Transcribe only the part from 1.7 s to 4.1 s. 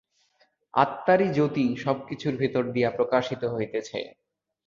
সবকিছুর ভিতর দিয়া প্রকাশিত হইতেছে।